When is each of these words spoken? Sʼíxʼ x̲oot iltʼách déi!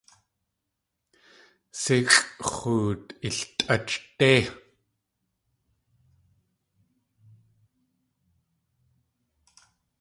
Sʼíxʼ 1.81 2.21
x̲oot 2.51 3.03
iltʼách 3.27 3.91
déi! 4.17 4.41